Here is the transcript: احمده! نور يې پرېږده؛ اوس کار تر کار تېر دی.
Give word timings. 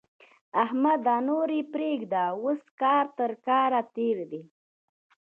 احمده! 0.63 1.15
نور 1.27 1.47
يې 1.57 1.61
پرېږده؛ 1.73 2.25
اوس 2.43 2.61
کار 2.81 3.05
تر 3.17 3.31
کار 3.47 3.71
تېر 3.95 4.17
دی. 4.31 4.41